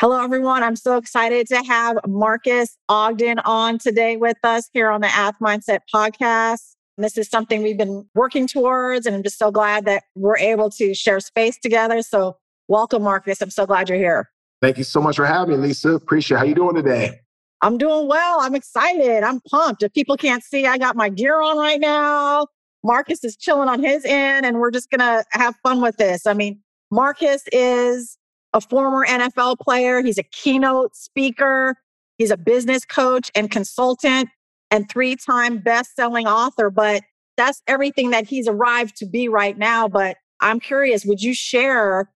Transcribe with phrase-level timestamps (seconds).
[0.00, 0.62] Hello, everyone.
[0.62, 5.40] I'm so excited to have Marques Ogden on today with us here on the Ath
[5.40, 6.76] Mindset podcast.
[6.98, 10.70] This is something we've been working towards, and I'm just so glad that we're able
[10.70, 12.00] to share space together.
[12.02, 12.36] So,
[12.68, 13.42] welcome, Marques.
[13.42, 14.30] I'm so glad you're here.
[14.62, 15.94] Thank you so much for having me, Lisa.
[15.94, 16.38] Appreciate.
[16.38, 17.18] How you doing today?
[17.62, 18.38] I'm doing well.
[18.40, 19.24] I'm excited.
[19.24, 19.82] I'm pumped.
[19.82, 22.46] If people can't see, I got my gear on right now.
[22.84, 26.24] Marques is chilling on his end, and we're just gonna have fun with this.
[26.24, 26.60] I mean,
[26.92, 28.17] Marques is
[28.52, 30.02] a former NFL player.
[30.02, 31.76] He's a keynote speaker.
[32.16, 34.28] He's a business coach and consultant
[34.70, 36.70] and three time best selling author.
[36.70, 37.02] But
[37.36, 39.88] that's everything that he's arrived to be right now.
[39.88, 42.10] But I'm curious, would you share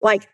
[0.00, 0.28] like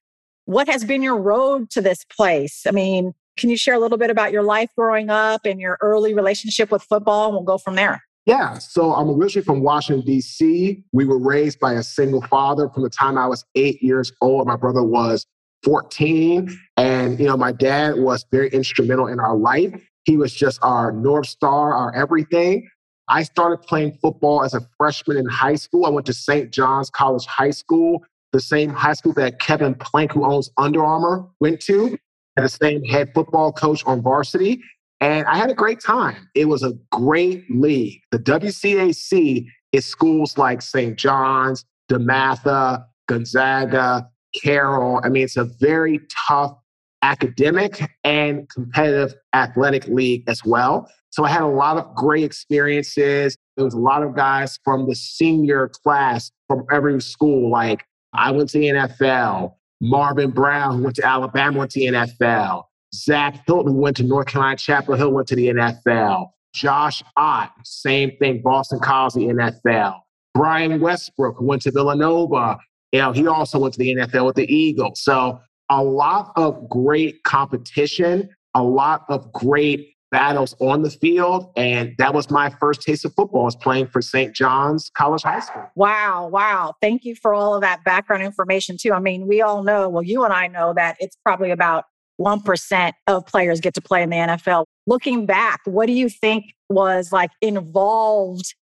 [0.45, 2.65] what has been your road to this place?
[2.67, 5.79] I mean, can you share a little bit about your life growing up and your
[5.81, 7.27] early relationship with football?
[7.27, 8.03] And we'll go from there.
[8.27, 10.85] Yeah, so I'm originally from Washington, D.C.
[10.93, 14.47] We were raised by a single father from the time I was eight years old.
[14.47, 15.27] My brother was
[15.65, 16.49] 14.
[16.77, 19.75] And, you know, my dad was very instrumental in our life.
[20.05, 22.69] He was just our North Star, our everything.
[23.09, 25.87] I started playing football as a freshman in high school.
[25.87, 26.51] I went to St.
[26.51, 31.27] John's College High School, the same high school that Kevin Plank, who owns Under Armour,
[31.41, 31.99] went to,
[32.37, 34.63] and the same head football coach on varsity.
[35.01, 36.29] And I had a great time.
[36.35, 38.01] It was a great league.
[38.11, 40.99] The WCAC is schools like St.
[40.99, 44.09] John's, DeMatha, Gonzaga,
[44.43, 45.01] Carroll.
[45.05, 46.57] I mean, it's a very tough
[47.03, 50.91] academic and competitive athletic league as well.
[51.11, 53.37] So I had a lot of great experiences.
[53.57, 57.51] There was a lot of guys from the senior class from every school.
[57.51, 57.85] Like
[58.15, 59.55] I went to the NFL.
[59.81, 62.65] Marvin Brown, went to Alabama, went to the NFL.
[62.95, 66.31] Zach Hilton, went to North Carolina Chapel Hill, went to the NFL.
[66.55, 70.01] Josh Ott, same thing, Boston College, the NFL.
[70.35, 72.59] Brian Westbrook, who went to Villanova,
[72.93, 75.03] you know, he also went to the NFL with the Eagles.
[75.03, 75.41] So
[75.71, 81.53] a lot of great competition, a lot of great battles on the field.
[81.57, 84.35] And that was my first taste of football, was playing for St.
[84.35, 85.71] John's College High School.
[85.75, 86.29] Wow.
[86.29, 86.75] Wow.
[86.81, 88.93] Thank you for all of that background information too.
[88.93, 91.85] I mean, we all know, well, you and I know that it's probably about
[92.21, 94.65] 1% of players get to play in the NFL.
[94.87, 98.55] Looking back, what do you think was like involved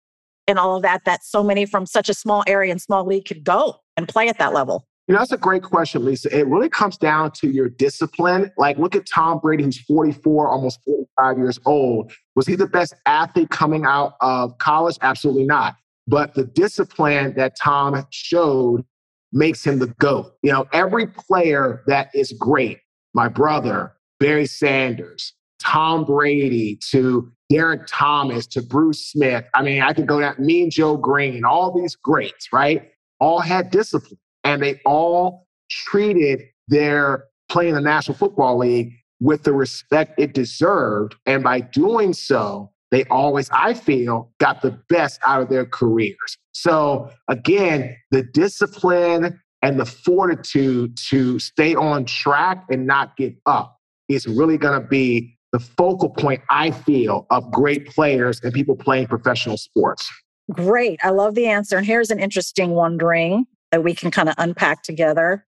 [0.46, 3.24] in all of that, that so many from such a small area and small league
[3.24, 3.76] could go?
[3.96, 4.86] And play at that level?
[5.08, 6.36] You know, that's a great question, Lisa.
[6.36, 8.50] It really comes down to your discipline.
[8.56, 12.12] Like, look at Tom Brady, who's 44, almost 45 years old.
[12.34, 14.98] Was he the best athlete coming out of college?
[15.02, 15.76] Absolutely not.
[16.08, 18.84] But the discipline that Tom showed
[19.32, 20.32] makes him the GOAT.
[20.42, 22.78] You know, every player that is great,
[23.14, 29.44] my brother, Barry Sanders, Tom Brady, to Derrick Thomas, to Bruce Smith.
[29.54, 32.90] I mean, I could go down, me and Joe Greene, all these greats, right?
[33.20, 39.52] All had discipline and they all treated their playing the National Football League with the
[39.52, 41.14] respect it deserved.
[41.26, 46.36] And by doing so, they always, I feel, got the best out of their careers.
[46.52, 53.78] So again, the discipline and the fortitude to stay on track and not give up
[54.08, 58.76] is really going to be the focal point, I feel, of great players and people
[58.76, 60.08] playing professional sports.
[60.50, 61.00] Great.
[61.02, 61.76] I love the answer.
[61.76, 65.44] And here's an interesting wondering that we can kind of unpack together.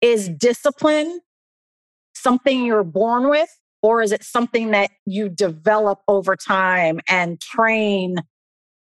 [0.00, 1.20] Is discipline
[2.14, 3.50] something you're born with,
[3.82, 8.16] or is it something that you develop over time and train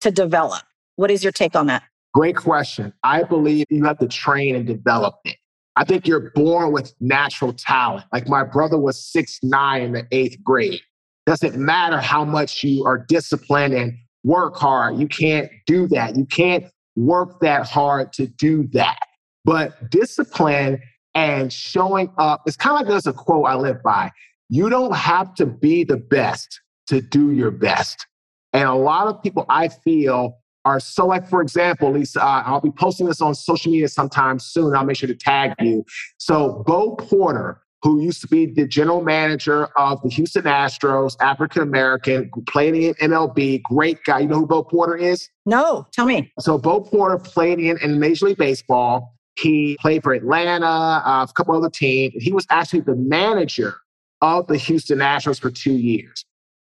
[0.00, 0.62] to develop?
[0.96, 1.82] What is your take on that?
[2.14, 2.93] Great question.
[3.02, 5.37] I believe you have to train and develop it.
[5.76, 8.06] I think you're born with natural talent.
[8.12, 10.81] Like my brother was six nine in the eighth grade.
[11.26, 13.94] Doesn't matter how much you are disciplined and
[14.25, 14.99] work hard.
[14.99, 16.17] You can't do that.
[16.17, 16.65] You can't
[16.97, 18.99] work that hard to do that.
[19.44, 20.81] But discipline
[21.15, 22.43] and showing up.
[22.47, 24.11] It's kind of like there's a quote I live by.
[24.49, 28.06] You don't have to be the best to do your best.
[28.53, 32.61] And a lot of people I feel are so like, for example, Lisa, uh, I'll
[32.61, 34.75] be posting this on social media sometime soon.
[34.75, 35.85] I'll make sure to tag you.
[36.19, 41.60] So Bo Porter, who used to be the general manager of the Houston Astros, African
[41.60, 44.20] American, playing in MLB, great guy.
[44.20, 45.28] You know who Bo Porter is?
[45.44, 46.32] No, tell me.
[46.40, 49.14] So Bo Porter played in, in Major League Baseball.
[49.38, 52.14] He played for Atlanta, uh, a couple other teams.
[52.16, 53.75] He was actually the manager
[54.22, 56.25] of the Houston Astros for two years.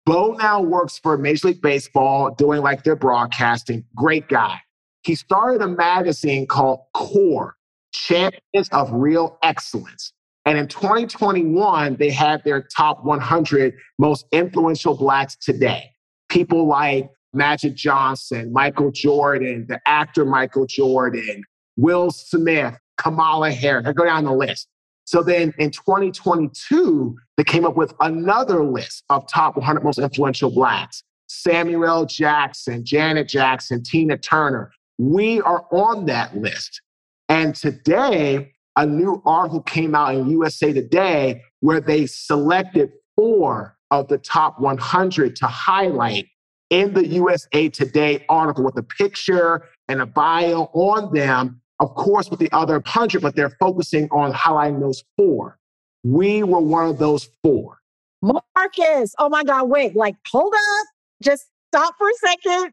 [0.07, 3.85] Bo now works for Major League Baseball doing like their broadcasting.
[3.95, 4.59] Great guy.
[5.03, 7.55] He started a magazine called Core,
[7.93, 10.11] Champions of Real Excellence.
[10.45, 15.91] And in 2021, they had their top 100 most influential Blacks today.
[16.29, 21.43] People like Magic Johnson, Michael Jordan, the actor Michael Jordan,
[21.77, 23.85] Will Smith, Kamala Harris.
[23.87, 24.67] I go down the list.
[25.05, 30.49] So then in 2022, they came up with another list of top 100 most influential
[30.49, 34.71] Blacks Samuel Jackson, Janet Jackson, Tina Turner.
[34.99, 36.81] We are on that list.
[37.27, 44.07] And today, a new article came out in USA Today where they selected four of
[44.07, 46.27] the top 100 to highlight
[46.69, 52.29] in the USA Today article with a picture and a bio on them of course,
[52.29, 55.57] with the other 100, but they're focusing on highlighting those four.
[56.03, 57.79] We were one of those four.
[58.21, 60.87] Marques, oh my God, wait, like, hold up,
[61.21, 62.71] just stop for a second.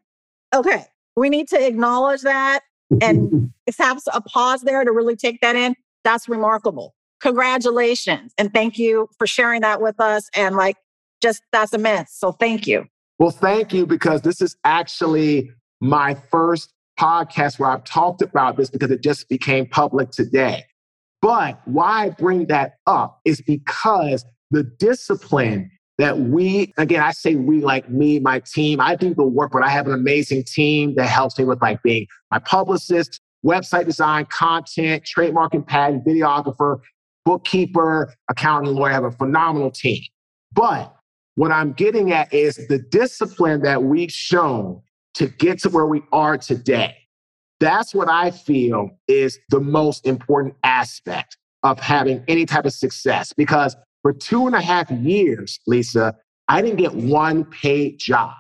[0.55, 0.85] Okay,
[1.17, 2.61] we need to acknowledge that
[3.01, 5.75] and have a pause there to really take that in.
[6.05, 6.95] That's remarkable.
[7.21, 8.33] Congratulations.
[8.39, 10.29] And thank you for sharing that with us.
[10.35, 10.77] And like,
[11.21, 12.13] just that's immense.
[12.15, 12.87] So thank you.
[13.19, 15.51] Well, thank you because this is actually
[15.81, 20.65] my first podcast where I've talked about this because it just became public today.
[21.23, 27.35] But why I bring that up is because the discipline that we, again, I say
[27.35, 30.95] we like me, my team, I do the work, but I have an amazing team
[30.95, 36.81] that helps me with like being my publicist, website design, content, trademark and patent, videographer,
[37.25, 38.91] bookkeeper, accountant, lawyer.
[38.91, 40.03] I have a phenomenal team.
[40.53, 40.95] But
[41.37, 44.83] what I'm getting at is the discipline that we've shown
[45.15, 46.97] to get to where we are today.
[47.61, 53.33] That's what I feel is the most important aspect of having any type of success.
[53.33, 56.17] Because for two and a half years, Lisa,
[56.49, 58.35] I didn't get one paid job,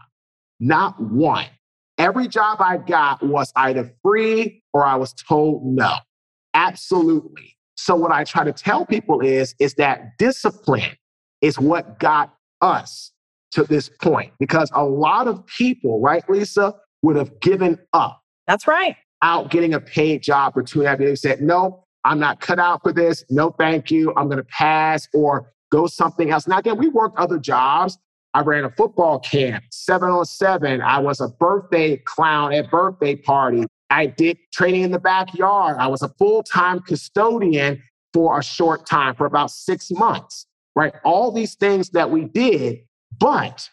[0.59, 1.47] not one.
[2.01, 5.97] Every job I got was either free or I was told no.
[6.55, 7.59] Absolutely.
[7.77, 10.97] So what I try to tell people is, is that discipline
[11.43, 13.13] is what got us
[13.53, 18.23] to this point because a lot of people, right, Lisa, would have given up.
[18.47, 18.97] That's right.
[19.21, 21.21] Out getting a paid job for two and a half years.
[21.21, 23.25] They said, no, I'm not cut out for this.
[23.29, 24.15] No, thank you.
[24.17, 26.49] I'm going to pass or go something else.
[26.49, 27.99] Now, again, we worked other jobs.
[28.35, 30.81] I ran a football camp, seven on seven.
[30.81, 33.65] I was a birthday clown at birthday party.
[33.91, 35.77] I did training in the backyard.
[35.79, 37.83] I was a full time custodian
[38.13, 40.47] for a short time, for about six months,
[40.77, 40.95] right?
[41.05, 42.81] All these things that we did
[43.19, 43.69] but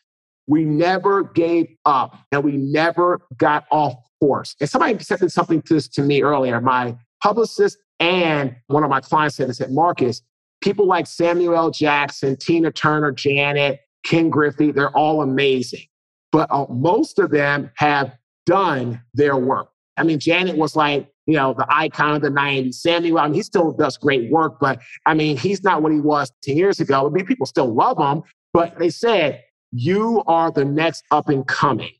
[0.47, 4.55] we never gave up and we never got off course.
[4.59, 6.59] And somebody said something to this to me earlier.
[6.61, 10.21] My publicist and one of my clients said, said, Marques,
[10.61, 15.83] people like Samuel Jackson, Tina Turner, Janet, Ken Griffey, they're all amazing.
[16.31, 19.69] But uh, most of them have done their work.
[19.97, 22.75] I mean, Janet was like, you know, the icon of the 90s.
[22.75, 25.99] Samuel, I mean, he still does great work, but I mean, he's not what he
[25.99, 27.05] was 10 years ago.
[27.05, 28.23] I mean, people still love him,
[28.53, 31.91] but they said, you are the next up and coming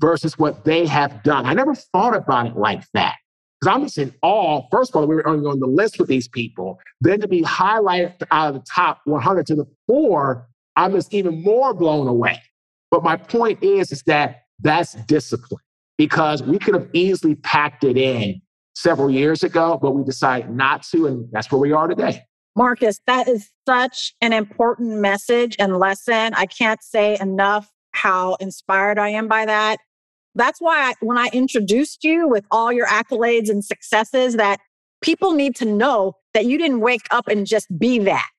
[0.00, 1.46] versus what they have done.
[1.46, 3.16] I never thought about it like that.
[3.60, 4.62] Because I'm just in awe.
[4.72, 6.80] First of all, we were only on the list with these people.
[7.00, 11.42] Then to be highlighted out of the top 100 to the four, I'm just even
[11.42, 12.40] more blown away.
[12.90, 15.62] But my point is, is that that's discipline
[15.98, 18.40] because we could have easily packed it in
[18.74, 21.06] several years ago, but we decided not to.
[21.06, 22.22] And that's where we are today.
[22.56, 26.34] Marques, that is such an important message and lesson.
[26.34, 29.78] I can't say enough how inspired I am by that.
[30.34, 34.60] That's why I, when I introduced you with all your accolades and successes, that
[35.02, 38.30] people need to know that you didn't wake up and just be that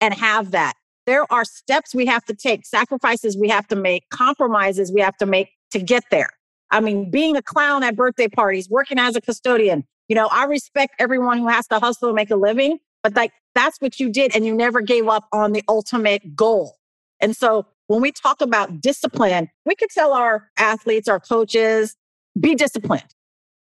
[0.00, 0.74] and have that.
[1.06, 5.16] There are steps we have to take, sacrifices we have to make, compromises we have
[5.18, 6.30] to make to get there.
[6.70, 10.44] I mean, being a clown at birthday parties, working as a custodian, you know, I
[10.44, 14.10] respect everyone who has to hustle and make a living, but like that's what you
[14.10, 14.34] did.
[14.34, 16.76] And you never gave up on the ultimate goal.
[17.20, 21.96] And so when we talk about discipline, we could tell our athletes, our coaches,
[22.38, 23.14] be disciplined.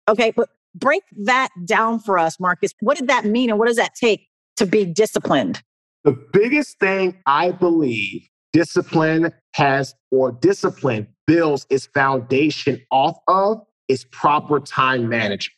[0.08, 0.32] Okay.
[0.34, 2.72] But break that down for us, Marques.
[2.80, 3.50] What did that mean?
[3.50, 5.62] And what does that take to be disciplined?
[6.04, 14.04] The biggest thing I believe discipline has or discipline builds its foundation off of is
[14.04, 15.54] proper time management.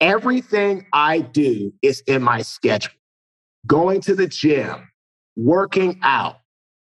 [0.00, 2.92] Everything I do is in my schedule.
[3.66, 4.88] Going to the gym,
[5.36, 6.38] working out,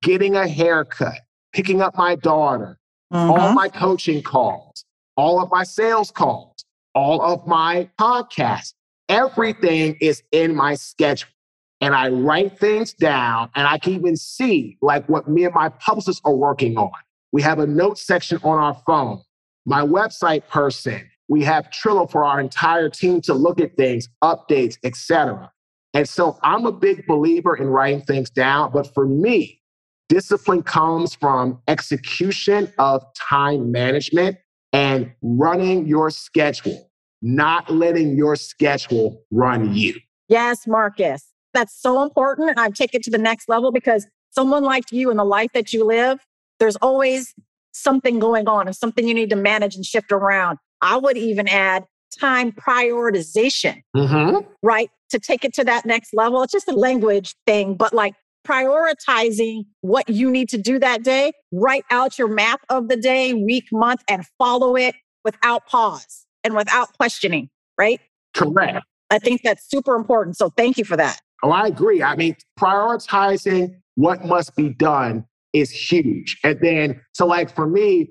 [0.01, 1.19] getting a haircut,
[1.51, 2.79] picking up my daughter,
[3.12, 3.31] mm-hmm.
[3.31, 4.86] all my coaching calls,
[5.17, 6.63] all of my sales calls,
[6.95, 8.74] all of my podcasts.
[9.09, 11.29] Everything is in my schedule.
[11.81, 15.69] And I write things down and I can even see like what me and my
[15.69, 16.91] publicists are working on.
[17.31, 19.21] We have a note section on our phone.
[19.65, 24.77] My website person, we have Trello for our entire team to look at things, updates,
[24.83, 25.51] etc.
[25.93, 28.71] And so I'm a big believer in writing things down.
[28.71, 29.62] But for me,
[30.09, 34.38] discipline comes from execution of time management
[34.74, 36.89] and running your schedule,
[37.21, 39.95] not letting your schedule run you.
[40.27, 41.25] Yes, Marques.
[41.53, 42.50] That's so important.
[42.50, 45.51] And I take it to the next level because someone like you and the life
[45.53, 46.20] that you live,
[46.60, 47.34] there's always
[47.72, 50.58] something going on and something you need to manage and shift around.
[50.82, 51.86] I would even add
[52.20, 54.48] time prioritization, mm-hmm.
[54.63, 54.89] right?
[55.12, 56.41] To take it to that next level.
[56.44, 58.13] It's just a language thing, but like
[58.48, 63.34] prioritizing what you need to do that day, write out your map of the day,
[63.34, 68.00] week, month, and follow it without pause and without questioning, right?
[68.34, 68.84] Correct.
[69.12, 70.38] I think that's super important.
[70.38, 71.20] So thank you for that.
[71.43, 72.03] Oh, I agree.
[72.03, 76.38] I mean, prioritizing what must be done is huge.
[76.43, 78.10] And then, so like for me,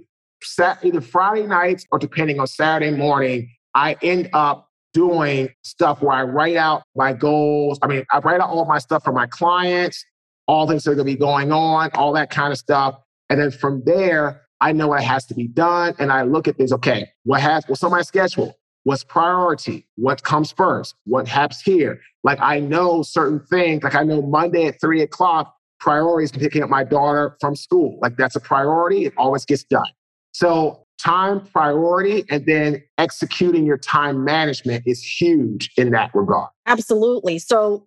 [0.83, 6.23] either Friday nights or depending on Saturday morning, I end up doing stuff where I
[6.23, 7.79] write out my goals.
[7.83, 10.05] I mean, I write out all my stuff for my clients,
[10.47, 12.97] all things that are going to be going on, all that kind of stuff.
[13.31, 15.95] And then from there, I know what has to be done.
[15.99, 18.58] And I look at things, okay, what has, what's on my schedule?
[18.89, 19.87] What's priority?
[19.97, 20.95] What comes first?
[21.05, 22.01] What happens here?
[22.25, 26.71] Like I know certain things, like I know Monday at three o'clock, priorities picking up
[26.71, 27.99] my daughter from school.
[28.01, 29.05] Like that's a priority.
[29.05, 29.91] It always gets done.
[30.33, 36.49] So time priority and then executing your time management is huge in that regard.
[36.65, 37.41] Absolutely.
[37.41, 37.87] So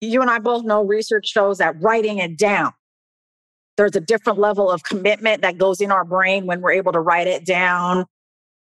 [0.00, 2.72] you and I both know research shows that writing it down,
[3.76, 7.00] there's a different level of commitment that goes in our brain when we're able to
[7.00, 8.04] write it down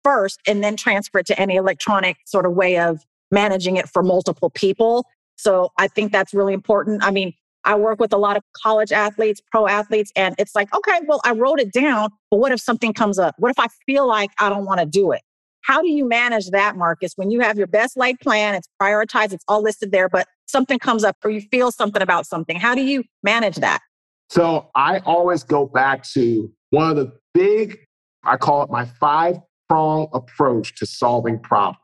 [0.07, 3.01] first and then transfer it to any electronic sort of way of
[3.33, 5.05] managing it for multiple people.
[5.37, 7.03] So I think that's really important.
[7.03, 7.33] I mean,
[7.65, 11.21] I work with a lot of college athletes, pro athletes, and it's like, okay, well,
[11.25, 13.35] I wrote it down, but what if something comes up?
[13.39, 15.23] What if I feel like I don't want to do it?
[15.63, 19.33] How do you manage that, Marques, when you have your best laid plan, it's prioritized,
[19.33, 22.55] it's all listed there, but something comes up or you feel something about something?
[22.55, 23.81] How do you manage that?
[24.31, 27.81] So I always go back to one of the big,
[28.23, 31.81] I call it my five prong approach to solving problems.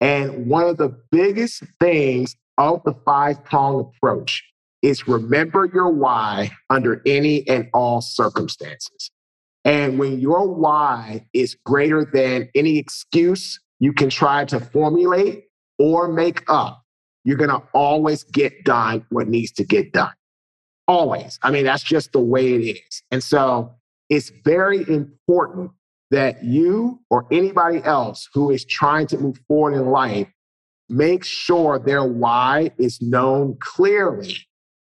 [0.00, 4.44] And one of the biggest things of the five prong approach
[4.82, 9.10] is remember your why under any and all circumstances.
[9.64, 15.44] And when your why is greater than any excuse you can try to formulate
[15.78, 16.82] or make up,
[17.24, 20.12] you're going to always get done what needs to get done.
[20.86, 21.38] Always.
[21.42, 23.02] I mean, that's just the way it is.
[23.10, 23.74] And so
[24.10, 25.70] it's very important
[26.14, 30.28] that you or anybody else who is trying to move forward in life
[30.88, 34.36] make sure their why is known clearly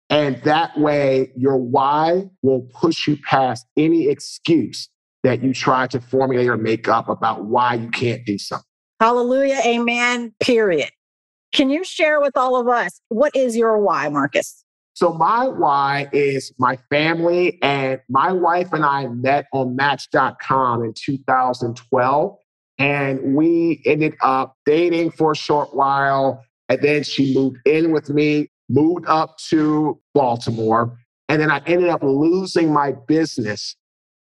[0.09, 4.89] and that way, your why will push you past any excuse
[5.23, 8.63] that you try to formulate or make up about why you can't do something.
[8.99, 9.59] Hallelujah.
[9.65, 10.33] Amen.
[10.39, 10.89] Period.
[11.51, 14.63] Can you share with all of us what is your why, Marques?
[14.97, 20.93] So, my why is my family, and my wife and I met on Match.com in
[20.95, 22.37] 2012.
[22.79, 26.43] And we ended up dating for a short while.
[26.69, 30.97] And then she moved in with me moved up to Baltimore,
[31.29, 33.75] and then I ended up losing my business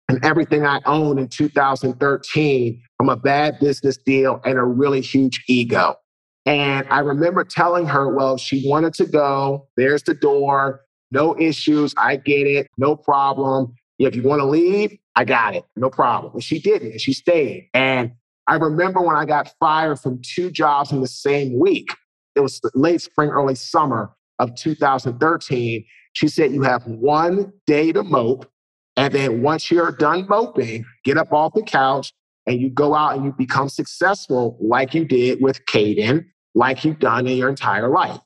[0.10, 5.44] and everything I owned in 2013 from a bad business deal and a really huge
[5.48, 5.96] ego.
[6.46, 9.68] And I remember telling her, well, she wanted to go.
[9.78, 10.82] There's the door.
[11.12, 11.94] No issues.
[11.98, 12.68] I get it.
[12.78, 13.74] No problem.
[14.00, 15.64] If you want to leave, I got it.
[15.76, 16.34] No problem.
[16.34, 16.92] And she didn't.
[16.92, 17.70] And she stayed.
[17.74, 18.12] And
[18.48, 21.90] I remember when I got fired from two jobs in the same week.
[22.36, 28.04] It was late spring, early summer of 2013, she said, You have one day to
[28.04, 28.50] mope.
[28.98, 32.12] And then once you're done moping, get up off the couch
[32.48, 37.00] and you go out and you become successful like you did with Kayden, like you've
[37.00, 38.20] done in your entire life.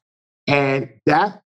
[0.48, 1.42] And that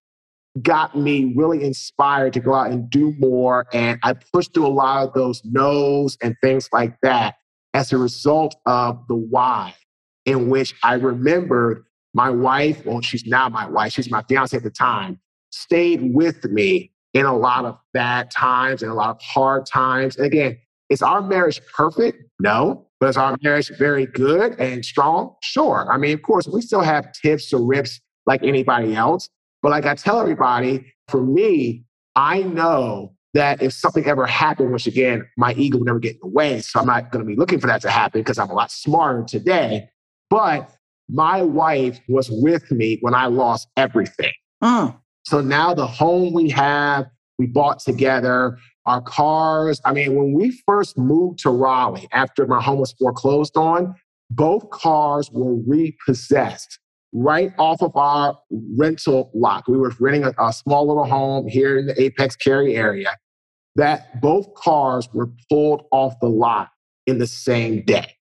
[0.61, 3.65] got me really inspired to go out and do more.
[3.73, 7.35] And I pushed through a lot of those no's and things like that
[7.73, 9.73] as a result of the why,
[10.25, 14.63] in which I remembered my wife, well, she's now my wife, she's my fiance at
[14.63, 15.19] the time,
[15.51, 20.17] stayed with me in a lot of bad times and a lot of hard times.
[20.17, 20.57] And again,
[20.89, 22.23] is our marriage perfect?
[22.39, 22.85] No.
[22.99, 25.35] But is our marriage very good and strong?
[25.41, 25.87] Sure.
[25.89, 29.29] I mean, of course, we still have tips or rips like anybody else.
[29.61, 34.87] But like I tell everybody, for me, I know that if something ever happened, which
[34.87, 36.61] again, my ego would never get in the way.
[36.61, 38.71] So I'm not going to be looking for that to happen because I'm a lot
[38.71, 39.87] smarter today.
[40.29, 40.71] But
[41.09, 44.33] my wife was with me when I lost everything.
[44.63, 44.97] Mm.
[45.23, 47.05] So now the home we have,
[47.37, 48.57] we bought together,
[48.89, 49.79] our cars.
[49.85, 53.93] I mean, when we first moved to Raleigh after my home was foreclosed on,
[54.31, 56.79] both cars were repossessed
[57.13, 58.37] right off of our
[58.75, 59.63] rental lot.
[59.67, 63.15] We were renting a, a small little home here in the Apex Cary area
[63.75, 66.69] that both cars were pulled off the lot
[67.05, 68.15] in the same day.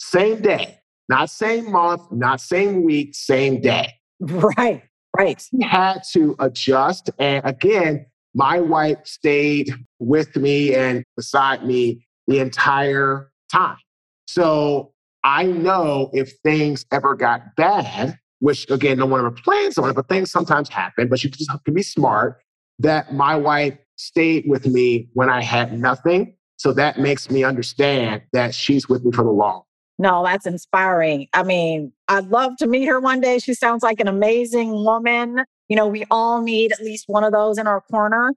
[0.00, 3.92] Same day, not same month, not same week, same day.
[4.20, 4.82] Right,
[5.18, 5.48] right.
[5.52, 7.10] We had to adjust.
[7.18, 13.78] And again, my wife stayed with me and beside me the entire time.
[14.26, 19.88] So I know if things ever got bad, which again, no one ever plans on
[19.88, 22.40] it, but things sometimes happen, but you just can be smart
[22.80, 26.36] that my wife stayed with me when I had nothing.
[26.56, 29.62] So that makes me understand that she's with me for the long.
[29.98, 31.28] No, that's inspiring.
[31.32, 33.38] I mean, I'd love to meet her one day.
[33.38, 35.44] She sounds like an amazing woman.
[35.68, 38.32] You know, we all need at least one of those in our corner.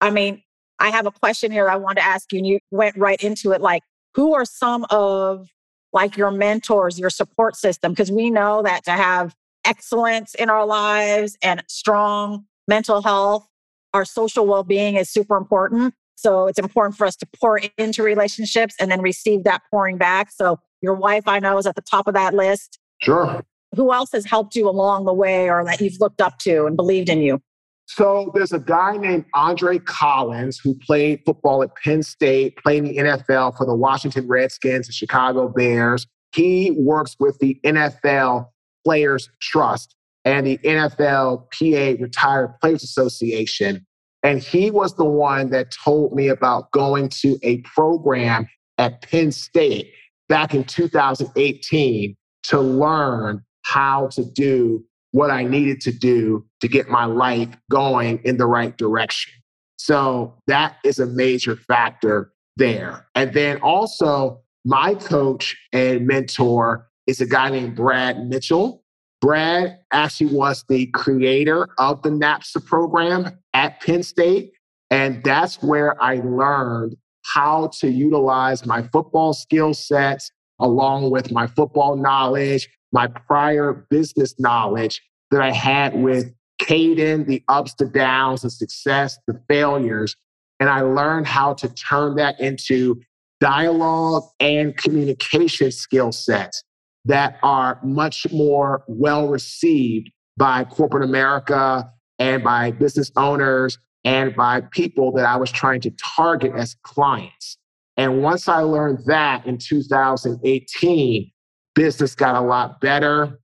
[0.00, 0.42] I mean,
[0.78, 3.52] I have a question here I want to ask you, and you went right into
[3.52, 3.60] it.
[3.60, 3.82] Like,
[4.14, 5.48] who are some of
[5.92, 7.92] like your mentors, your support system?
[7.92, 13.46] Because we know that to have excellence in our lives and strong mental health,
[13.94, 15.94] our social well-being is super important.
[16.16, 20.30] So it's important for us to pour into relationships and then receive that pouring back.
[20.30, 22.78] So your wife, I know, is at the top of that list.
[23.00, 23.42] Sure.
[23.76, 26.76] Who else has helped you along the way or that you've looked up to and
[26.76, 27.40] believed in you?
[27.86, 32.96] So there's a guy named Andre Collins who played football at Penn State, played the
[32.96, 36.06] NFL for the Washington Redskins and Chicago Bears.
[36.34, 38.48] He works with the NFL
[38.84, 43.86] Players Trust and the NFL PA Retired Players Association.
[44.24, 49.30] And he was the one that told me about going to a program at Penn
[49.30, 49.92] State
[50.28, 56.88] back in 2018 to learn how to do what I needed to do to get
[56.88, 59.32] my life going in the right direction.
[59.76, 63.06] So that is a major factor there.
[63.14, 68.82] And then also, my coach and mentor is a guy named Brad Mitchell.
[69.20, 74.52] Brad actually was the creator of the NAPSA program at Penn State.
[74.90, 76.96] And that's where I learned
[77.34, 84.34] how to utilize my football skill sets along with my football knowledge my prior business
[84.38, 86.32] knowledge that I had with
[86.62, 90.16] Kayden, the ups, the downs, the success, the failures.
[90.60, 92.98] And I learned how to turn that into
[93.38, 96.64] dialogue and communication skill sets
[97.04, 104.62] that are much more well received by corporate America and by business owners and by
[104.72, 107.58] people that I was trying to target as clients.
[107.98, 111.30] And once I learned that in 2018,
[111.76, 113.38] business got a lot better.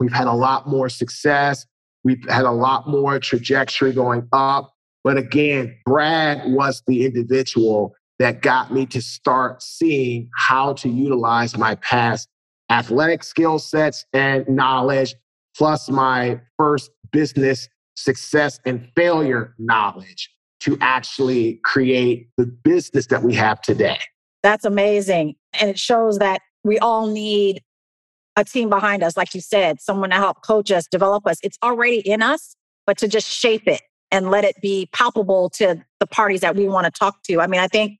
[0.00, 1.64] We've had a lot more success.
[2.02, 4.72] We've had a lot more trajectory going up.
[5.04, 11.56] But again, Brad was the individual that got me to start seeing how to utilize
[11.56, 12.28] my past
[12.70, 15.14] athletic skill sets and knowledge,
[15.56, 23.34] plus my first business success and failure knowledge to actually create the business that we
[23.34, 23.98] have today.
[24.42, 25.36] That's amazing.
[25.60, 27.62] And it shows that we all need
[28.36, 31.38] a team behind us, like you said, someone to help coach us, develop us.
[31.42, 32.54] It's already in us,
[32.86, 36.68] but to just shape it and let it be palpable to the parties that we
[36.68, 37.40] want to talk to.
[37.40, 37.98] I mean, I think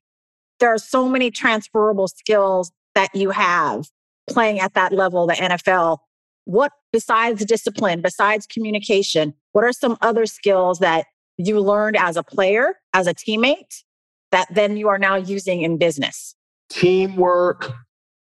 [0.59, 3.89] there are so many transferable skills that you have
[4.29, 5.97] playing at that level, the NFL.
[6.45, 11.05] What, besides discipline, besides communication, what are some other skills that
[11.37, 13.83] you learned as a player, as a teammate,
[14.31, 16.35] that then you are now using in business?
[16.69, 17.71] Teamwork,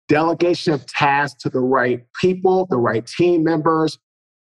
[0.09, 3.99] delegation of tasks to the right people, the right team members,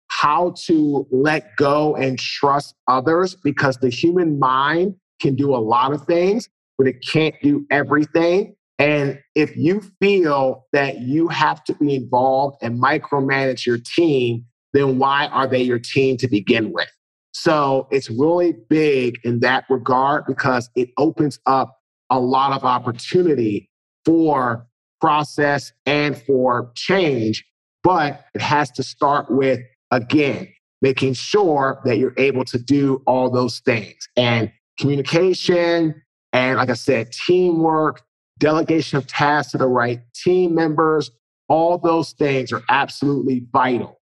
[0.10, 5.93] how to let go and trust others because the human mind can do a lot
[5.93, 8.56] of things, but it can't do everything.
[8.78, 14.97] And if you feel that you have to be involved and micromanage your team, then
[14.97, 16.89] why are they your team to begin with?
[17.34, 21.78] So it's really big in that regard because it opens up
[22.10, 23.69] a lot of opportunity
[24.04, 24.67] for
[25.01, 27.43] process and for change
[27.83, 29.59] But it has to start with,
[29.89, 30.47] again,
[30.81, 36.01] making sure that you're able to do all those things and communication.
[36.33, 38.01] And like I said, teamwork,
[38.39, 41.11] delegation of tasks to the right team members,
[41.49, 43.99] all those things are absolutely vital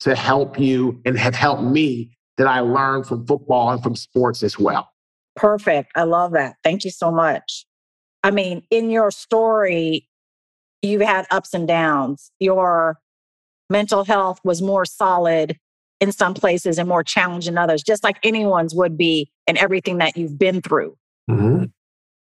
[0.00, 4.42] to help you and have helped me that I learned from football and from sports
[4.42, 4.88] as well.
[5.36, 5.90] Perfect.
[5.96, 6.56] I love that.
[6.64, 7.66] Thank you so much.
[8.24, 10.07] I mean, in your story,
[10.82, 12.30] you've had ups and downs.
[12.38, 12.98] Your
[13.70, 15.58] mental health was more solid
[16.00, 19.98] in some places and more challenged in others, just like anyone's would be in everything
[19.98, 20.96] that you've been through.
[21.28, 21.64] Mm-hmm.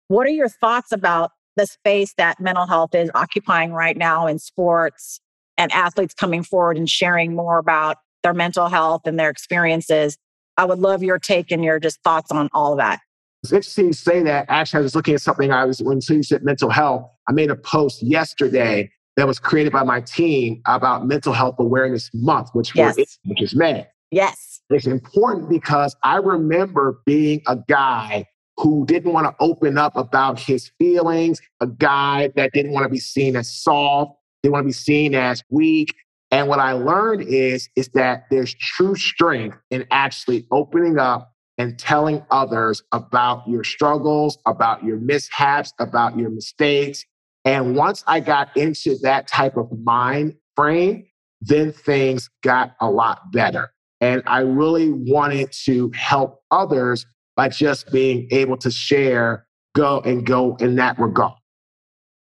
[0.07, 4.39] What are your thoughts about the space that mental health is occupying right now in
[4.39, 5.19] sports
[5.57, 10.17] and athletes coming forward and sharing more about their mental health and their experiences?
[10.55, 12.99] I would love your take and your just thoughts on all of that.
[13.43, 14.45] It's interesting to say that.
[14.49, 17.09] Actually, I was looking at something I was when you said mental health.
[17.29, 22.09] I made a post yesterday that was created by my team about Mental Health Awareness
[22.13, 22.97] Month, which yes.
[22.97, 23.87] was, which is May.
[24.11, 24.61] Yes.
[24.69, 28.25] It's important because I remember being a guy
[28.57, 32.89] who didn't want to open up about his feelings, a guy that didn't want to
[32.89, 35.93] be seen as soft, didn't want to be seen as weak.
[36.31, 41.77] And what I learned is, is that there's true strength in actually opening up and
[41.79, 47.03] telling others about your struggles, about your mishaps, about your mistakes,
[47.47, 51.05] and once I got into that type of mind frame,
[51.39, 53.71] then things got a lot better.
[54.01, 57.05] And I really wanted to help others
[57.37, 61.37] by just being able to share, go and go in that regard.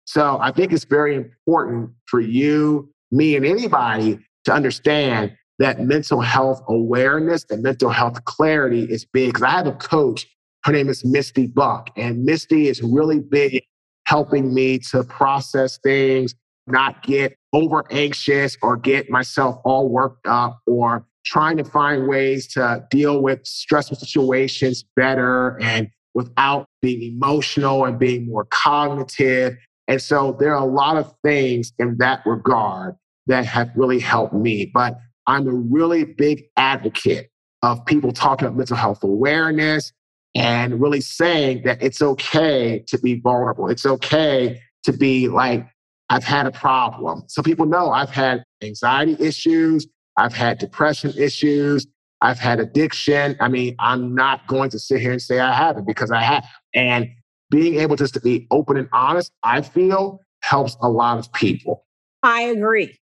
[0.05, 6.21] So I think it's very important for you, me, and anybody to understand that mental
[6.21, 9.29] health awareness that mental health clarity is big.
[9.29, 10.27] Because I have a coach,
[10.65, 13.63] her name is Misty Buck, and Misty is really big
[14.05, 16.35] helping me to process things,
[16.67, 22.47] not get over anxious or get myself all worked up or trying to find ways
[22.47, 29.55] to deal with stressful situations better and without being emotional and being more cognitive.
[29.87, 32.95] And so there are a lot of things in that regard
[33.27, 34.69] that have really helped me.
[34.73, 37.29] But I'm a really big advocate
[37.61, 39.93] of people talking about mental health awareness,
[40.35, 43.69] and really saying that it's okay to be vulnerable.
[43.69, 45.67] It's okay to be like,
[46.09, 47.23] I've had a problem.
[47.27, 51.87] So people know I've had anxiety issues, I've had depression issues,
[52.21, 53.35] I've had addiction.
[53.39, 56.45] I mean, I'm not going to sit here and say I haven't because I have.
[56.73, 57.09] And
[57.49, 61.85] being able just to be open and honest, I feel helps a lot of people.
[62.23, 62.97] I agree.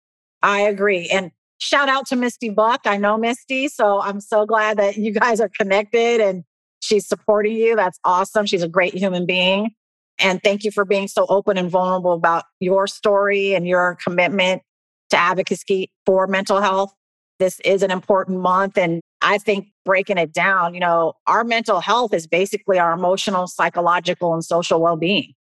[0.44, 1.10] I agree.
[1.10, 2.82] And shout out to Misty Buck.
[2.86, 6.44] I know Misty, so I'm so glad that you guys are connected and
[6.80, 7.76] She's supporting you.
[7.76, 8.46] That's awesome.
[8.46, 9.72] She's a great human being.
[10.20, 14.62] And thank you for being so open and vulnerable about your story and your commitment
[15.10, 16.94] to advocacy for mental health.
[17.40, 18.78] This is an important month.
[18.78, 23.48] And I think breaking it down, you know, our mental health is basically our emotional,
[23.48, 25.34] psychological, and social well being.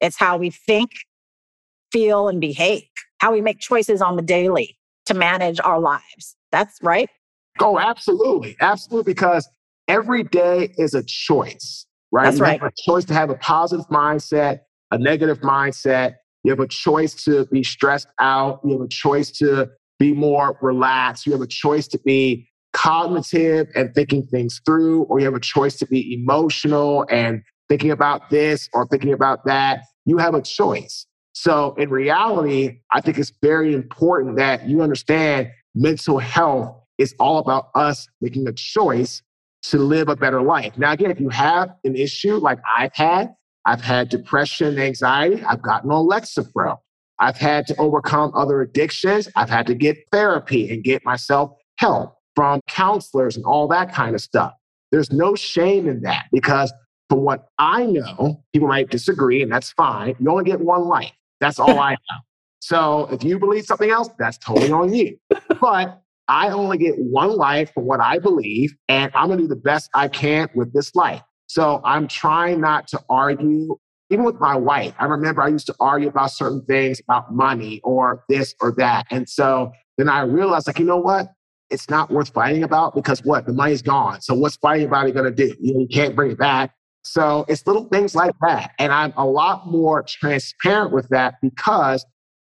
[0.00, 0.90] It's how we think,
[1.90, 2.84] feel, and behave,
[3.18, 4.76] how we make choices on the daily
[5.12, 6.36] to manage our lives.
[6.50, 7.08] That's right.
[7.60, 8.56] Oh, absolutely.
[8.60, 9.12] Absolutely.
[9.12, 9.48] Because
[9.88, 12.24] every day is a choice, right?
[12.24, 12.60] That's you right.
[12.60, 16.14] have a choice to have a positive mindset, a negative mindset.
[16.44, 18.60] You have a choice to be stressed out.
[18.64, 21.26] You have a choice to be more relaxed.
[21.26, 25.40] You have a choice to be cognitive and thinking things through, or you have a
[25.40, 29.82] choice to be emotional and thinking about this or thinking about that.
[30.04, 31.06] You have a choice.
[31.32, 37.38] So, in reality, I think it's very important that you understand mental health is all
[37.38, 39.22] about us making a choice
[39.62, 40.76] to live a better life.
[40.76, 45.62] Now, again, if you have an issue like I've had, I've had depression anxiety, I've
[45.62, 46.78] gotten on Lexapro.
[47.18, 49.28] I've had to overcome other addictions.
[49.36, 54.14] I've had to get therapy and get myself help from counselors and all that kind
[54.14, 54.52] of stuff.
[54.90, 56.72] There's no shame in that because
[57.08, 60.16] from what I know, people might disagree and that's fine.
[60.18, 61.12] You only get one life.
[61.42, 62.18] That's all I know.
[62.60, 65.18] So if you believe something else, that's totally on you.
[65.60, 69.56] But I only get one life for what I believe, and I'm to do the
[69.56, 71.20] best I can with this life.
[71.48, 73.76] So I'm trying not to argue,
[74.10, 74.94] even with my wife.
[75.00, 79.06] I remember I used to argue about certain things about money or this or that.
[79.10, 81.32] And so then I realized, like, you know what?
[81.68, 83.44] It's not worth fighting about because what?
[83.44, 84.20] The money's gone.
[84.20, 85.54] So what's fighting about it to do?
[85.60, 86.72] You, know, you can't bring it back.
[87.02, 88.72] So it's little things like that.
[88.78, 92.04] And I'm a lot more transparent with that because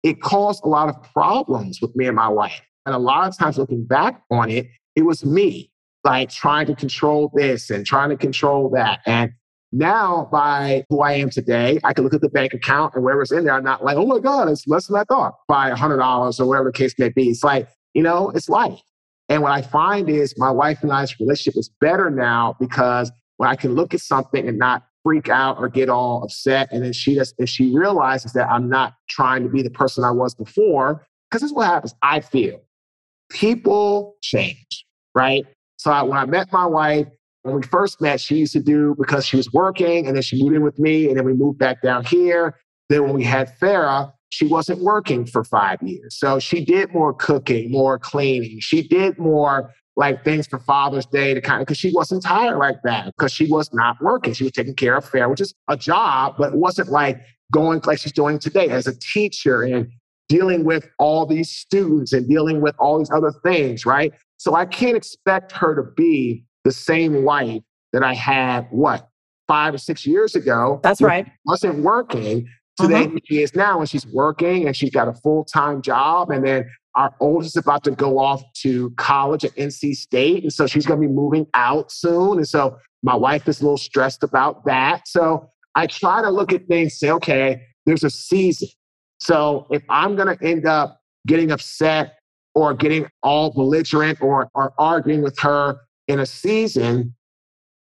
[0.03, 2.61] it caused a lot of problems with me and my wife.
[2.87, 5.71] And a lot of times looking back on it, it was me
[6.05, 9.01] like trying to control this and trying to control that.
[9.07, 9.33] And
[9.71, 13.31] Now, by who I am today, I can look at the bank account and whatever's
[13.31, 16.41] in there, I'm not like, oh my God, it's less than I thought by $100
[16.41, 17.29] or whatever the case may be.
[17.29, 18.81] It's like, you know, it's life.
[19.29, 23.49] And what I find is my wife and I's relationship is better now because when
[23.49, 26.93] I can look at something and not freak out or get all upset, and then
[26.93, 30.35] she does, and she realizes that I'm not trying to be the person I was
[30.35, 31.95] before, because this is what happens.
[32.03, 32.61] I feel
[33.31, 35.47] people change, right?
[35.77, 37.07] So I, when I met my wife,
[37.43, 40.43] when we first met, she used to do because she was working, and then she
[40.43, 42.57] moved in with me, and then we moved back down here.
[42.89, 46.19] Then when we had Farah, she wasn't working for five years.
[46.19, 48.59] So she did more cooking, more cleaning.
[48.61, 52.57] She did more like things for Father's Day to kind of, because she wasn't tired
[52.57, 54.33] like that, because she was not working.
[54.33, 57.21] She was taking care of fair, which is a job, but it wasn't like
[57.53, 59.91] going like she's doing today as a teacher and
[60.29, 64.15] dealing with all these students and dealing with all these other things, right?
[64.37, 69.09] So I can't expect her to be the same wife that I had, what,
[69.49, 70.79] five or six years ago.
[70.85, 71.27] That's right.
[71.45, 72.47] Wasn't working
[72.79, 73.17] to the mm-hmm.
[73.17, 76.31] age she is now, and she's working and she's got a full time job.
[76.31, 80.43] And then our oldest is about to go off to college at NC State.
[80.43, 82.39] And so she's going to be moving out soon.
[82.39, 85.07] And so my wife is a little stressed about that.
[85.07, 88.69] So I try to look at things, say, okay, there's a season.
[89.21, 92.19] So if I'm going to end up getting upset
[92.57, 97.15] or getting all belligerent or, or arguing with her in a season,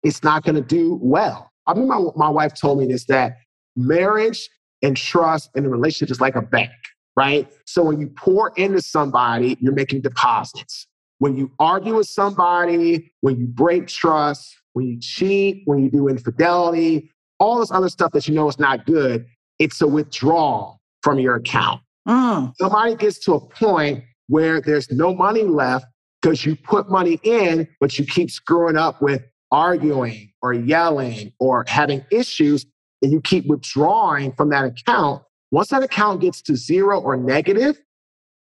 [0.04, 1.50] it's not going to do well.
[1.68, 3.38] I mean, my, my wife told me this that
[3.78, 4.50] marriage
[4.82, 6.72] and trust and a relationship is like a bank,
[7.16, 7.52] right?
[7.66, 10.88] So when you pour into somebody, you're making deposits.
[11.20, 16.08] When you argue with somebody, when you break trust, when you cheat, when you do
[16.10, 19.26] infidelity, all this other stuff that you know is not good,
[19.60, 21.82] it's a withdrawal from your account.
[22.08, 22.54] Mm.
[22.60, 25.86] Somebody gets to a point where there's no money left
[26.22, 31.64] because you put money in, but you keep screwing up with arguing or yelling or
[31.68, 32.66] having issues
[33.02, 35.22] and you keep withdrawing from that account,
[35.56, 37.82] once that account gets to zero or negative,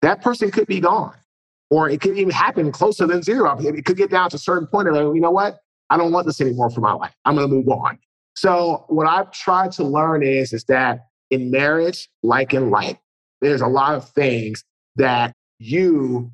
[0.02, 1.16] that person could be gone.
[1.70, 3.58] Or it could even happen closer than zero.
[3.62, 5.60] It could get down to a certain point like, you know what?
[5.90, 7.14] I don't want this anymore for my life.
[7.24, 7.98] I'm going to move on.
[8.36, 12.98] So what I've tried to learn is, is that in marriage, like in life,
[13.40, 14.66] there's a lot of things
[14.98, 16.30] that you,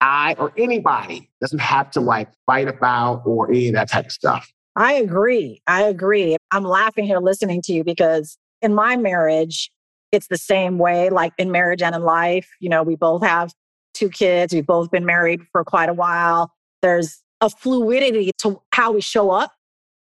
[0.00, 4.12] I, or anybody doesn't have to like fight about or any of that type of
[4.12, 4.48] stuff.
[4.76, 5.60] I agree.
[5.66, 6.36] I agree.
[6.52, 9.70] I'm laughing here listening to you because in my marriage,
[10.14, 12.48] it's the same way, like in marriage and in life.
[12.60, 13.52] You know, we both have
[13.92, 16.52] two kids, we've both been married for quite a while.
[16.82, 19.52] There's a fluidity to how we show up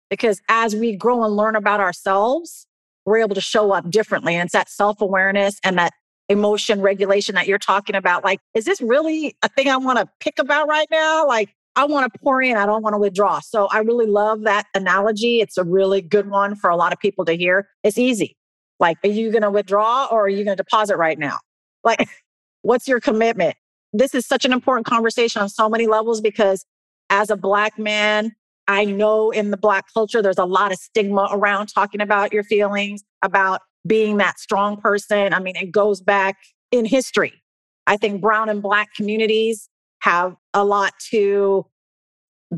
[0.09, 2.67] because as we grow and learn about ourselves,
[3.05, 4.35] we're able to show up differently.
[4.35, 5.93] And it's that self awareness and that
[6.29, 8.23] emotion regulation that you're talking about.
[8.23, 11.27] Like, is this really a thing I want to pick about right now?
[11.27, 13.41] Like, I want to pour in, I don't want to withdraw.
[13.41, 15.41] So I really love that analogy.
[15.41, 17.67] It's a really good one for a lot of people to hear.
[17.83, 18.37] It's easy.
[18.79, 21.37] Like, are you going to withdraw or are you going to deposit right now?
[21.83, 22.07] Like,
[22.61, 23.55] what's your commitment?
[23.93, 26.65] This is such an important conversation on so many levels because
[27.09, 28.35] as a Black man,
[28.67, 32.43] I know in the Black culture, there's a lot of stigma around talking about your
[32.43, 35.33] feelings, about being that strong person.
[35.33, 36.37] I mean, it goes back
[36.71, 37.33] in history.
[37.87, 41.65] I think Brown and Black communities have a lot to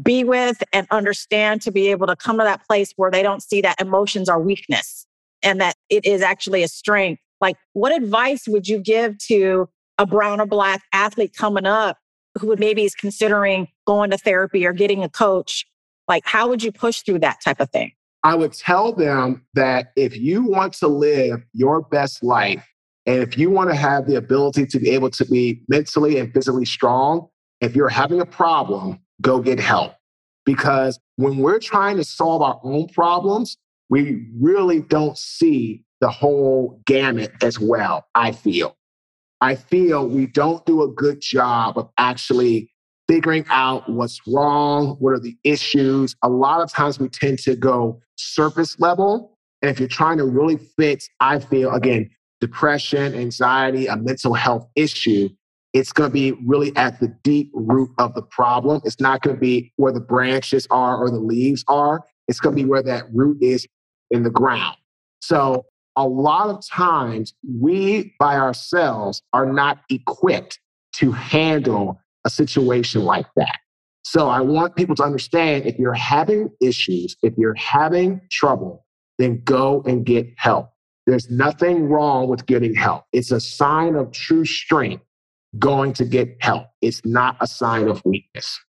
[0.01, 3.41] be with and understand to be able to come to that place where they don't
[3.41, 5.06] see that emotions are weakness
[5.43, 7.21] and that it is actually a strength.
[7.39, 11.97] Like, what advice would you give to a brown or black athlete coming up
[12.39, 15.65] who maybe is considering going to therapy or getting a coach?
[16.07, 17.91] Like, how would you push through that type of thing?
[18.23, 22.65] I would tell them that if you want to live your best life,
[23.05, 26.33] and if you want to have the ability to be able to be mentally and
[26.33, 27.27] physically strong,
[27.61, 29.93] if you're having a problem, go get help.
[30.45, 33.57] Because when we're trying to solve our own problems,
[33.89, 38.75] we really don't see the whole gamut as well, I feel.
[39.41, 42.71] I feel we don't do a good job of actually
[43.07, 46.15] figuring out what's wrong, what are the issues.
[46.23, 49.37] A lot of times we tend to go surface level.
[49.61, 52.09] And if you're trying to really fix, I feel, again,
[52.41, 55.29] depression, anxiety, a mental health issue,
[55.73, 58.81] it's going to be really at the deep root of the problem.
[58.83, 62.03] It's not going to be where the branches are or the leaves are.
[62.27, 63.67] It's going to be where that root is
[64.11, 64.77] in the ground.
[65.21, 65.65] So,
[65.95, 70.59] a lot of times we by ourselves are not equipped
[70.93, 73.57] to handle a situation like that.
[74.03, 78.85] So, I want people to understand if you're having issues, if you're having trouble,
[79.17, 80.69] then go and get help.
[81.07, 83.05] There's nothing wrong with getting help.
[83.13, 85.03] It's a sign of true strength
[85.57, 86.67] going to get help.
[86.81, 88.59] It's not a sign of weakness.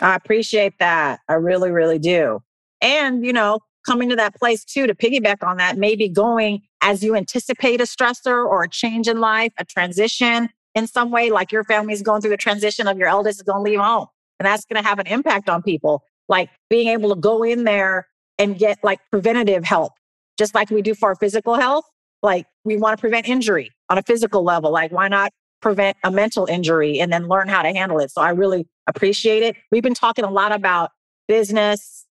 [0.00, 1.20] I appreciate that.
[1.28, 2.40] I really, really do.
[2.80, 7.02] And, you know, coming to that place too to piggyback on that, maybe going as
[7.02, 11.50] you anticipate a stressor or a change in life, a transition in some way, like
[11.50, 14.06] your family is going through the transition of your eldest is going to leave home.
[14.38, 16.04] And that's going to have an impact on people.
[16.28, 18.06] Like being able to go in there
[18.38, 19.92] and get like preventative help,
[20.38, 21.84] just like we do for our physical health.
[22.22, 24.70] Like we want to prevent injury on a physical level.
[24.70, 28.10] Like why not prevent a mental injury and then learn how to handle it?
[28.10, 29.56] So I really appreciate it.
[29.72, 30.90] We've been talking a lot about
[31.26, 32.06] business,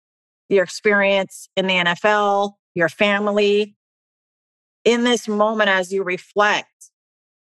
[0.54, 3.76] your experience in the NFL, your family.
[4.84, 6.68] In this moment, as you reflect,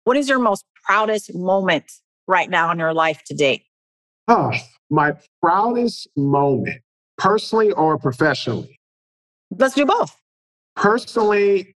[0.05, 1.91] what is your most proudest moment
[2.27, 3.63] right now in your life to date?
[4.27, 4.51] Oh,
[4.89, 6.81] my proudest moment,
[7.17, 8.79] personally or professionally?
[9.51, 10.15] Let's do both.
[10.75, 11.75] Personally,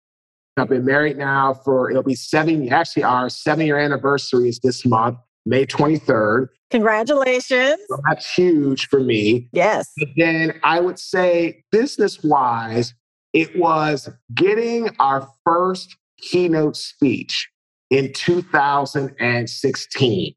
[0.58, 4.86] I've been married now for, it'll be seven, actually, our seven year anniversary is this
[4.86, 6.48] month, May 23rd.
[6.72, 7.78] Congratulations.
[7.90, 9.48] So that's huge for me.
[9.52, 9.92] Yes.
[9.98, 12.94] But then I would say, business wise,
[13.34, 17.50] it was getting our first keynote speech
[17.90, 20.36] in 2016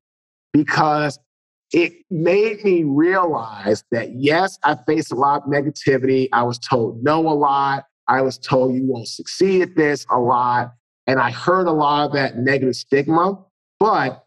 [0.52, 1.18] because
[1.72, 6.28] it made me realize that yes, I faced a lot of negativity.
[6.32, 7.84] I was told no a lot.
[8.08, 10.74] I was told you won't succeed at this a lot.
[11.06, 13.42] And I heard a lot of that negative stigma.
[13.80, 14.21] But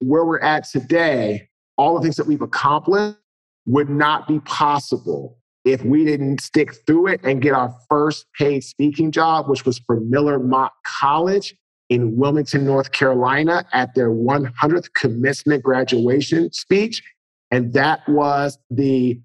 [0.00, 3.16] where we're at today, all the things that we've accomplished
[3.66, 8.64] would not be possible if we didn't stick through it and get our first paid
[8.64, 11.54] speaking job, which was for Miller-Motte College
[11.90, 17.02] in Wilmington, North Carolina at their 100th commencement graduation speech.
[17.50, 19.20] And that was the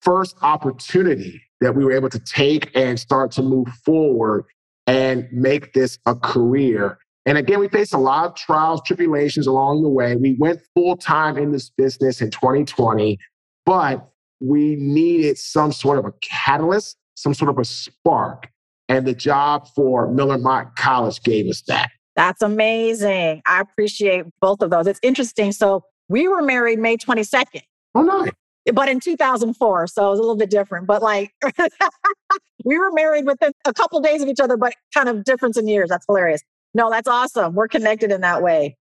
[0.00, 4.44] first opportunity that we were able to take and start to move forward
[4.86, 6.98] and make this a career.
[7.24, 10.16] And again, we faced a lot of trials, tribulations along the way.
[10.16, 13.18] We went full time in this business in 2020,
[13.64, 14.08] but
[14.40, 18.48] we needed some sort of a catalyst, some sort of a spark.
[18.88, 21.90] And the job for Miller-Motte College gave us that.
[22.16, 23.42] That's amazing.
[23.46, 24.86] I appreciate both of those.
[24.86, 25.52] It's interesting.
[25.52, 27.62] So we were married May 22nd.
[27.94, 28.30] Oh, nice.
[28.72, 29.86] But in 2004.
[29.86, 30.86] So it was a little bit different.
[30.86, 31.32] But like,
[32.64, 35.56] we were married within a couple of days of each other, but kind of difference
[35.56, 35.88] in years.
[35.88, 36.42] That's hilarious.
[36.74, 37.54] No, that's awesome.
[37.54, 38.76] We're connected in that way.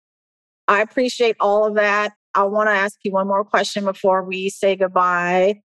[0.66, 2.12] I appreciate all of that.
[2.34, 5.62] I want to ask you one more question before we say goodbye.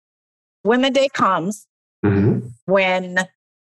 [0.62, 1.66] When the day comes,
[2.04, 2.48] mm-hmm.
[2.66, 3.18] when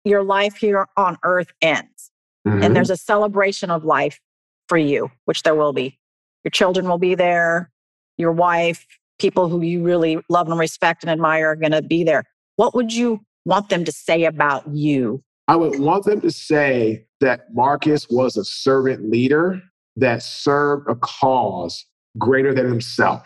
[0.05, 2.11] your life here on earth ends,
[2.47, 2.61] mm-hmm.
[2.61, 4.19] and there's a celebration of life
[4.67, 5.99] for you, which there will be.
[6.43, 7.71] Your children will be there,
[8.17, 8.85] your wife,
[9.19, 12.25] people who you really love and respect and admire are going to be there.
[12.57, 15.23] What would you want them to say about you?
[15.47, 19.61] I would want them to say that Marques was a servant leader
[19.95, 21.85] that served a cause
[22.17, 23.23] greater than himself.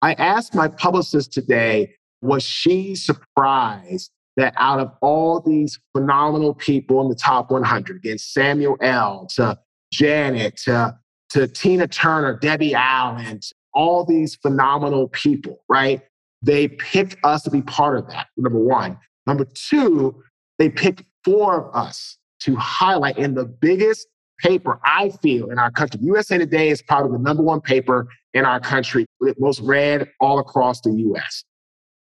[0.00, 7.00] I asked my publicist today, was she surprised that out of all these phenomenal people
[7.00, 9.26] in the top 100, again, Samuel L.
[9.34, 9.58] to
[9.92, 10.96] Janet to,
[11.30, 13.40] to Tina Turner, Debbie Allen,
[13.74, 16.00] all these phenomenal people, right?
[16.42, 18.98] They picked us to be part of that, number one.
[19.26, 20.22] Number two,
[20.60, 24.06] they picked four of us to highlight in the biggest
[24.40, 26.00] paper I feel in our country.
[26.02, 29.06] USA Today is probably the number one paper in our country,
[29.38, 31.44] most read all across the US.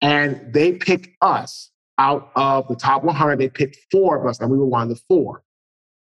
[0.01, 4.49] And they picked us out of the top 100, they picked four of us, and
[4.49, 5.43] we were one of the four.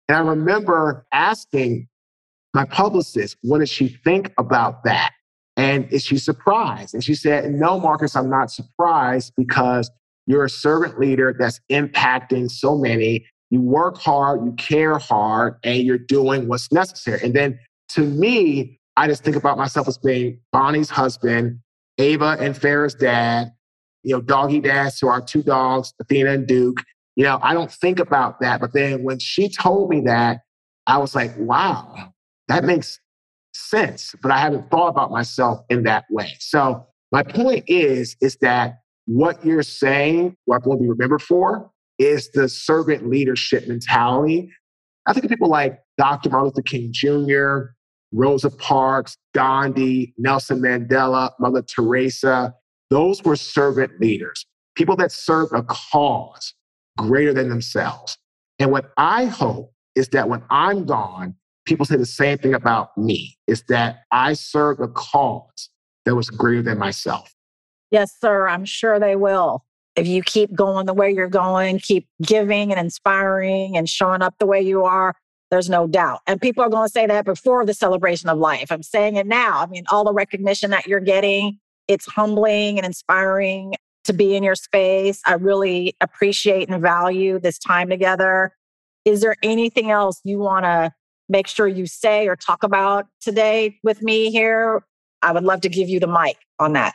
[0.08, 1.88] And I remember asking
[2.54, 5.12] my publicist, what does she think about that?
[5.56, 6.94] And is she surprised?
[6.94, 9.90] And she said, No, Marques, I'm not surprised because
[10.26, 13.26] you're a servant leader that's impacting so many.
[13.52, 17.20] You work hard, you care hard, and you're doing what's necessary.
[17.22, 17.58] And then
[17.90, 21.58] to me, I just think about myself as being Bonnie's husband,
[21.98, 23.52] Ava and Farrah's dad,
[24.04, 26.82] you know, doggy dads to our two dogs, Athena and Duke.
[27.14, 28.58] You know, I don't think about that.
[28.58, 30.38] But then when she told me that,
[30.86, 32.14] I was like, wow,
[32.48, 33.00] that makes
[33.52, 34.14] sense.
[34.22, 36.36] But I haven't thought about myself in that way.
[36.40, 41.20] So my point is, is that what you're saying, what I want to be remembered
[41.20, 41.70] for,
[42.02, 44.50] is the servant leadership mentality.
[45.06, 46.30] I think of people like Dr.
[46.30, 47.72] Martin Luther King Jr.,
[48.12, 52.54] Rosa Parks, Gandhi, Nelson Mandela, Mother Teresa,
[52.90, 54.44] those were servant leaders,
[54.76, 56.54] people that served a cause
[56.98, 58.18] greater than themselves.
[58.58, 62.96] And what I hope is that when I'm gone, people say the same thing about
[62.98, 65.70] me is that I served a cause
[66.04, 67.34] that was greater than myself.
[67.90, 68.48] Yes, sir.
[68.48, 69.64] I'm sure they will.
[69.96, 74.34] If you keep going the way you're going, keep giving and inspiring and showing up
[74.38, 75.14] the way you are,
[75.50, 76.20] there's no doubt.
[76.26, 78.72] And people are going to say that before the celebration of life.
[78.72, 79.60] I'm saying it now.
[79.60, 83.74] I mean, all the recognition that you're getting, it's humbling and inspiring.
[84.04, 85.20] to be in your space.
[85.26, 88.52] I really appreciate and value this time together.
[89.04, 90.92] Is there anything else you want to
[91.28, 94.84] make sure you say or talk about today with me here?
[95.22, 96.94] I would love to give you the mic on that.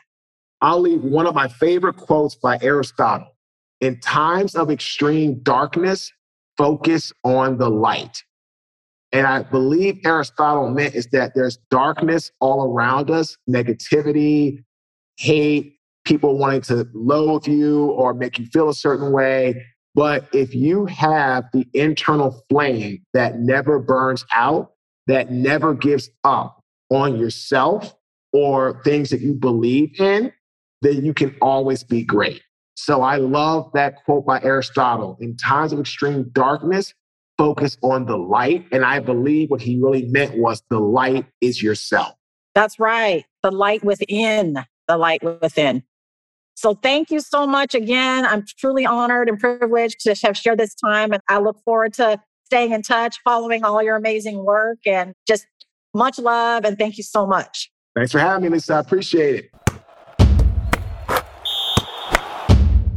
[0.62, 3.28] I'll leave one of my favorite quotes by Aristotle.
[3.80, 6.12] In times of extreme darkness,
[6.58, 8.24] focus on the light.
[9.12, 14.64] And I believe Aristotle meant is that there's darkness all around us, negativity,
[15.18, 19.64] hate, people wanting to loathe you or make you feel a certain way.
[19.94, 24.72] But if you have the internal flame that never burns out,
[25.08, 27.96] that never gives up on yourself
[28.34, 30.32] or things that you believe in,
[30.94, 32.42] you can always be great.
[32.76, 35.18] So I love that quote by Aristotle.
[35.20, 36.94] In times of extreme darkness,
[37.38, 38.68] focus on the light.
[38.72, 42.14] And I believe what he really meant was the light is yourself.
[42.54, 43.26] That's right.
[43.44, 44.58] The light within,
[44.88, 45.84] the light within.
[46.56, 48.26] So thank you so much again.
[48.26, 51.12] I'm truly honored and privileged to have shared this time.
[51.12, 55.46] And I look forward to staying in touch, following all your amazing work, and just
[55.94, 56.66] much love.
[56.66, 57.72] And thank you so much.
[57.96, 58.76] Thanks for having me, Lisa.
[58.76, 59.52] I appreciate it.